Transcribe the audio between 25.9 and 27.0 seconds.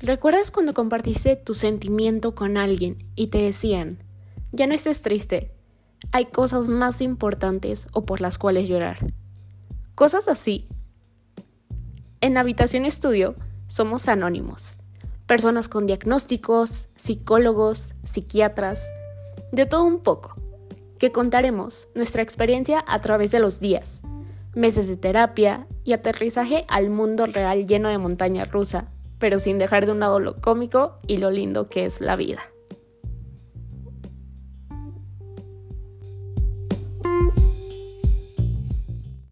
aterrizaje al